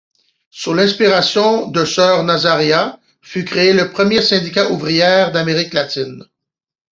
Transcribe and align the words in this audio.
Sous 0.49 0.73
l'inspiration 0.73 1.67
de 1.67 1.85
sœur 1.85 2.23
Nazaria 2.23 2.99
fut 3.21 3.45
créée 3.45 3.71
le 3.71 3.91
premier 3.91 4.23
syndicat 4.23 4.67
d'ouvrières 4.67 5.31
d'Amérique 5.31 5.75
latine. 5.75 6.25